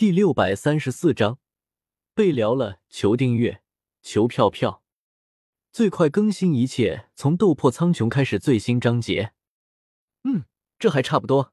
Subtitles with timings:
[0.00, 1.38] 第六百三十四章
[2.14, 3.62] 被聊了，求订阅，
[4.00, 4.82] 求票票，
[5.72, 8.38] 最快更新，一切从斗破苍穹开始。
[8.38, 9.34] 最新章节。
[10.24, 10.46] 嗯，
[10.78, 11.52] 这还差不多。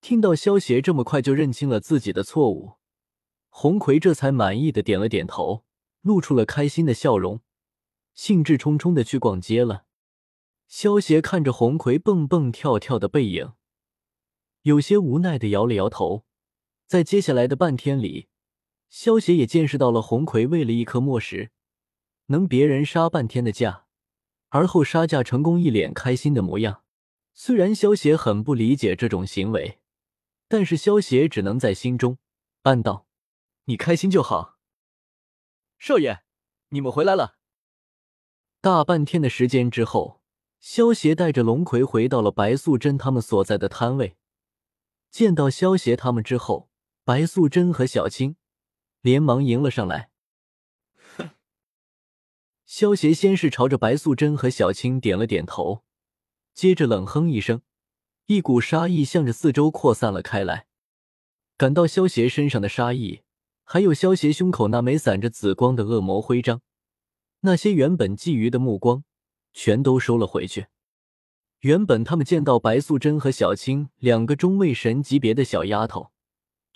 [0.00, 2.74] 听到萧协这么快就认清了自己的错误，
[3.48, 5.64] 红葵这才满意的点了点头，
[6.02, 7.40] 露出了开心的笑容，
[8.14, 9.86] 兴致冲冲的去逛街了。
[10.68, 13.54] 萧协看着红葵蹦蹦跳跳的背影，
[14.62, 16.24] 有些无奈的摇了摇头。
[16.86, 18.28] 在接下来的半天里，
[18.88, 21.50] 萧协也见识到了红葵为了一颗墨石，
[22.26, 23.86] 能别人杀半天的价，
[24.50, 26.84] 而后杀价成功，一脸开心的模样。
[27.34, 29.80] 虽然萧协很不理解这种行为，
[30.48, 32.18] 但是萧协只能在心中
[32.62, 33.06] 暗道
[33.66, 34.58] ：“你开心就好。”
[35.78, 36.22] 少爷，
[36.68, 37.36] 你们回来了。
[38.60, 40.22] 大半天的时间之后。
[40.58, 44.16] 萧协带着龙葵回到了白素贞他们所在的摊位，
[45.10, 46.65] 见到萧协他们之后，
[47.06, 48.34] 白素贞和小青
[49.00, 50.10] 连忙迎了上来。
[51.16, 51.30] 哼！
[52.64, 55.84] 萧协先是朝着白素贞和小青点了点头，
[56.52, 57.62] 接着冷哼一声，
[58.26, 60.66] 一股杀意向着四周扩散了开来。
[61.56, 63.22] 感到萧协身上的杀意，
[63.62, 66.60] 还有萧协胸口那枚散着紫光的恶魔徽章，
[67.42, 69.04] 那些原本觊觎的目光。
[69.52, 70.66] 全都收了回去。
[71.60, 76.10] 原本他们见到白素贞和小青两个中位神级别的小丫头，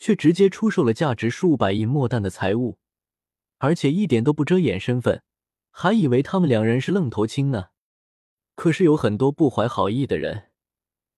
[0.00, 2.78] 却直接出售了价值数百亿墨弹的财物，
[3.58, 5.22] 而且一点都不遮掩身份，
[5.70, 7.66] 还以为他们两人是愣头青呢。
[8.54, 10.50] 可是有很多不怀好意的人，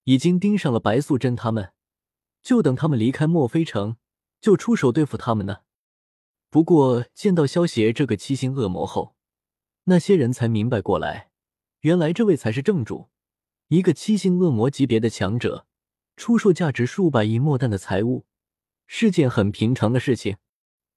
[0.05, 1.73] 已经盯上了白素贞他们，
[2.43, 3.97] 就等他们离开墨菲城，
[4.41, 5.59] 就出手对付他们呢。
[6.51, 9.15] 不过见到萧协这个七星恶魔后，
[9.85, 11.31] 那些人才明白过来。
[11.81, 13.11] 原来这位才是正主，
[13.69, 15.67] 一个七星恶魔级别的强者，
[16.17, 18.27] 出售价值数百亿墨弹的财物，
[18.95, 20.37] 是件很平常的事情。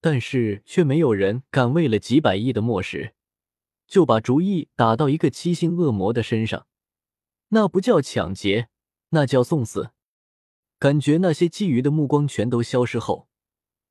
[0.01, 3.15] 但是却没有人敢为了几百亿的墨石，
[3.87, 6.67] 就把主意打到一个七星恶魔的身上。
[7.47, 8.67] 那不叫抢劫，
[9.11, 9.91] 那叫送死。
[10.77, 13.29] 感觉那些觊觎的目光全都消失后，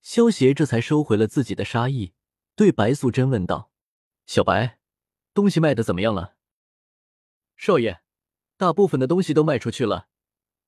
[0.03, 2.13] 萧协这才收回了自己的杀意，
[2.55, 3.73] 对白素贞问道
[4.27, 4.79] ：“小白，
[5.33, 6.37] 东西卖的怎么样了？”
[7.57, 8.03] 少爷，
[8.59, 10.09] 大部分的东西都卖出去了，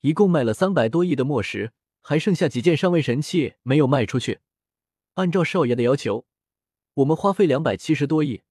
[0.00, 1.72] 一共卖了三百多亿的墨石，
[2.08, 4.38] 还剩下几件上位神器没有卖出去。
[5.14, 6.24] 按照少爷的要求，
[6.94, 8.44] 我们花费两百七十多亿，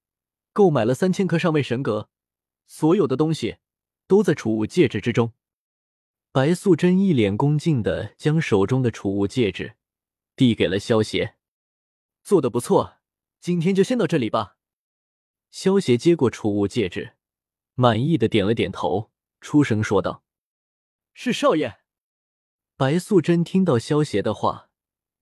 [0.52, 2.10] 购买了三千颗上位神格，
[2.66, 3.56] 所有的东西
[4.06, 5.32] 都在储物戒指之中。
[6.32, 9.76] 白素贞一脸恭敬的将手中的储物戒指
[10.36, 11.36] 递给了萧协，
[12.22, 12.98] 做的不错，
[13.40, 14.58] 今天就先到这里吧。
[15.50, 17.14] 萧协接过储物戒指。
[17.74, 20.22] 满意的点了点头，出声说道
[21.14, 21.78] ：“是少爷。”
[22.78, 24.68] 白素贞听到萧协的话，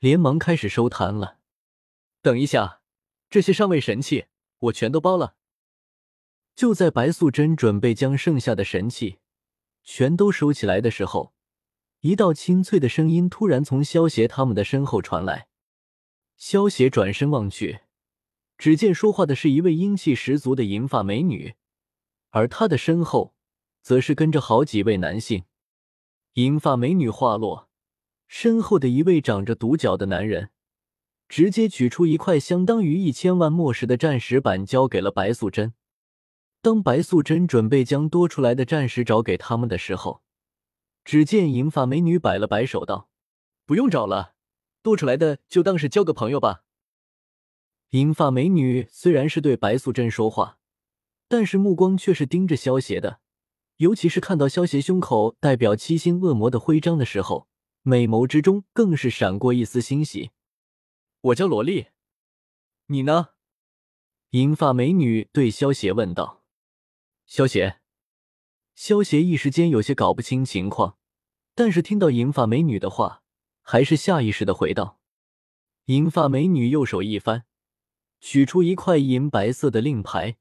[0.01, 1.39] 连忙开始收摊了。
[2.21, 2.81] 等一下，
[3.31, 4.25] 这些上位神器
[4.59, 5.37] 我全都包了。
[6.57, 9.19] 就在白素贞准备将剩下的神器
[9.85, 11.33] 全都收起来的时候，
[12.01, 15.47] 一道清脆的声音突然从萧协他们的身后传来。
[16.37, 17.83] 萧协转身望去，
[18.59, 21.55] 只见说话的是一位英气十足的银发美女。
[22.31, 23.37] 而她的身后，
[23.81, 25.45] 则是跟着好几位男性。
[26.35, 27.69] 银发美女话落，
[28.27, 30.51] 身后的一位长着独角的男人，
[31.29, 35.75] 直接取出一块相当于一千万墨石的战石板，交给了白素贞。
[36.61, 40.23] 当白素贞准备将多出来的战石找给他们的时候，
[41.05, 43.09] 只见银发美女摆了摆手，道
[43.65, 44.35] ：“不用找了，
[44.83, 46.65] 多出来的就当是交个朋友吧。”
[47.91, 50.59] 银发美女虽然是对白素贞说话。
[51.27, 53.21] 但是目光却是盯着萧邪的，
[53.77, 57.49] 尤其是看到萧协胸口代表七星恶魔的徽章的时候，
[57.83, 60.31] 美眸之中更是闪过一丝欣喜。
[61.21, 61.89] 我叫萝莉，
[62.87, 63.31] 你呢？
[64.31, 66.45] 银发美女对萧协问道。
[67.27, 67.81] 萧协，
[68.75, 70.99] 萧协一时间有些搞不清情况，
[71.55, 73.23] 但是听到银发美女的话，
[73.63, 75.01] 还是下意识的回道。
[75.87, 77.45] 银发美女右手一翻，
[78.21, 80.37] 取出一块银白色的令牌。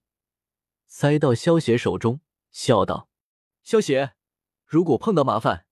[0.88, 2.21] 塞到萧协手中，
[2.51, 3.09] 笑道
[3.63, 4.13] ：“萧协，
[4.65, 5.65] 如果碰到麻烦，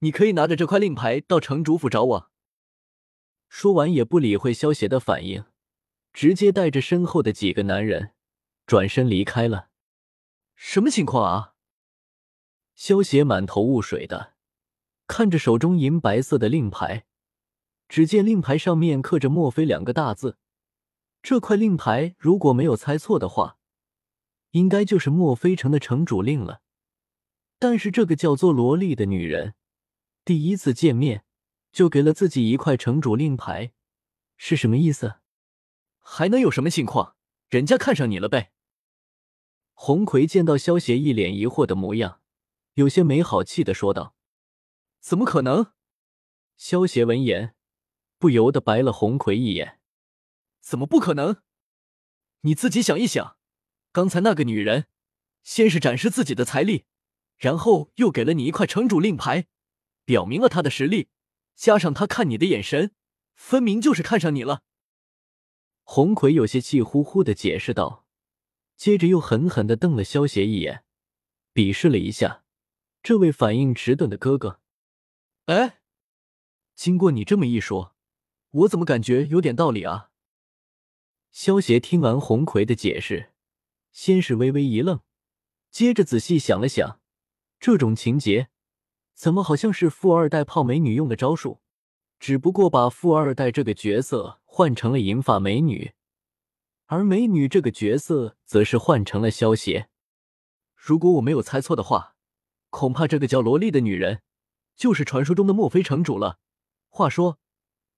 [0.00, 2.30] 你可以拿着这块令牌到城主府找我。”
[3.48, 5.44] 说完，也不理会萧协的反应，
[6.12, 8.12] 直接带着身后的几个男人
[8.66, 9.70] 转身离开了。
[10.54, 11.54] 什么情况啊？
[12.74, 14.34] 萧协满头雾水的
[15.06, 17.06] 看着手中银白色的令牌，
[17.88, 20.36] 只见令牌上面刻着“墨菲”两个大字。
[21.22, 23.58] 这块令牌，如果没有猜错的话。
[24.52, 26.62] 应该就是墨菲城的城主令了，
[27.58, 29.54] 但是这个叫做萝莉的女人，
[30.24, 31.24] 第一次见面
[31.72, 33.72] 就给了自己一块城主令牌，
[34.36, 35.16] 是什么意思？
[35.98, 37.16] 还能有什么情况？
[37.48, 38.52] 人家看上你了呗。
[39.72, 42.20] 红葵见到萧邪一脸疑惑的模样，
[42.74, 44.16] 有些没好气的说道
[45.00, 45.72] ：“怎么可能？”
[46.58, 47.54] 萧邪闻言，
[48.18, 49.80] 不由得白了红葵一眼
[50.60, 51.42] ：“怎么不可能？
[52.40, 53.36] 你自己想一想，
[53.92, 54.88] 刚才那个女人，
[55.44, 56.86] 先是展示自己的财力，
[57.38, 59.46] 然后又给了你一块城主令牌，
[60.04, 61.08] 表明了他的实力，
[61.54, 62.92] 加上他看你的眼神，
[63.34, 64.62] 分明就是看上你了。”
[65.82, 68.04] 红葵有些气呼呼的解释道。
[68.76, 70.84] 接着又狠狠的瞪了萧邪一眼，
[71.52, 72.44] 鄙视了一下
[73.02, 74.60] 这位反应迟钝的哥哥。
[75.46, 75.80] 哎，
[76.76, 77.96] 经过你这么一说，
[78.50, 80.12] 我怎么感觉有点道理啊？
[81.32, 83.32] 萧邪听完红葵的解释，
[83.90, 85.00] 先是微微一愣，
[85.72, 87.00] 接着仔细想了想，
[87.60, 88.48] 这种情节
[89.14, 91.60] 怎么好像是富二代泡美女用的招数？
[92.20, 95.92] 只不过把富二代这个角色换成了银发美女。
[96.86, 99.88] 而美女这个角色则是换成了萧邪。
[100.74, 102.14] 如果我没有猜错的话，
[102.70, 104.22] 恐怕这个叫萝莉的女人
[104.76, 106.38] 就是传说中的墨菲城主了。
[106.88, 107.38] 话说，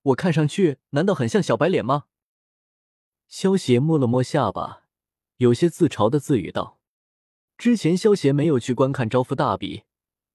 [0.02, 2.06] 我看上去难道很像小白脸吗？
[3.28, 4.84] 萧邪摸了摸下巴，
[5.36, 6.79] 有些自嘲的自语道
[7.60, 9.82] ：“之前萧邪没有去观看招夫大比，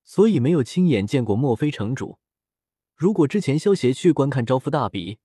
[0.04, 2.20] 所以没有亲眼见过墨菲城主。
[2.96, 5.18] 如果之前萧邪去观看招夫大比，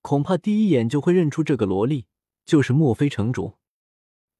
[0.00, 2.06] 恐怕第一眼就会认出这个萝莉。”
[2.46, 3.54] 就是墨菲城主，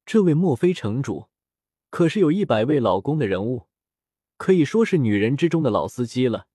[0.07, 1.27] 这位墨菲城主
[1.91, 3.67] 可是有一百位老公的人物，
[4.37, 6.47] 可以说是女人之中的老司机了。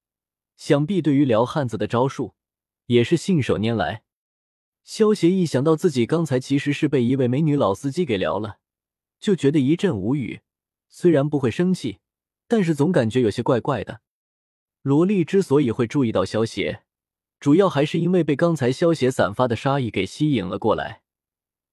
[0.55, 2.33] 想必对于撩汉子的招数
[2.85, 4.03] 也是信手拈来。
[4.85, 8.59] 萧协一想到自己刚才其实是被一位美女老司机给撩了，
[9.19, 10.41] 就觉得一阵无语。
[10.87, 11.99] 虽然不会生气，
[12.47, 14.01] 但是总感觉有些怪怪的。
[14.81, 16.83] 萝莉之所以会注意到萧协，
[17.39, 21.01] 主要还是因为被刚才萧协散发的杀意给吸引了过来。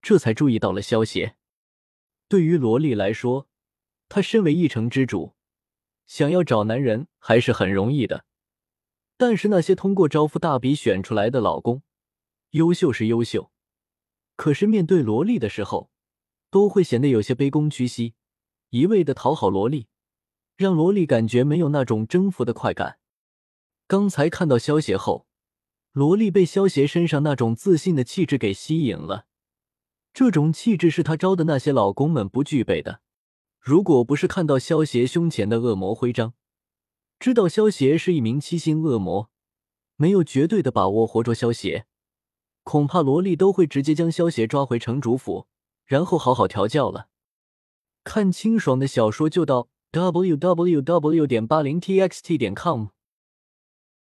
[0.01, 1.37] 这才注意到了萧邪。
[2.27, 3.47] 对于萝莉来说，
[4.09, 5.35] 她身为一城之主，
[6.07, 8.25] 想要找男人还是很容易的。
[9.17, 11.83] 但是那些通过招夫大比选出来的老公，
[12.51, 13.53] 优秀是优秀，
[14.35, 15.92] 可是面对萝莉的时候，
[16.53, 18.13] 都会显得有些卑躬屈膝，
[18.69, 19.87] 一味的讨好萝莉，
[20.55, 22.99] 让萝莉感觉没有那种征服的快感。
[23.87, 25.27] 刚才看到萧邪后，
[25.93, 29.25] 萝莉被萧邪身上那种自信的气质给吸引了。
[30.13, 33.01] 这种气质是他招的那些老公们不具备的。
[33.59, 36.35] 如果不是看到萧邪胸前的恶魔徽章，
[37.19, 39.31] 知道萧邪是一名七星恶魔，
[39.97, 41.87] 没有绝对的把握活捉萧邪，
[42.63, 45.47] 恐怕萝莉都会直接将萧邪抓回城主府，
[45.85, 47.09] 然后好好调教了。
[48.05, 51.27] 看清爽的小说就到 w w w.
[51.27, 52.92] 点八零 t x t 点 com。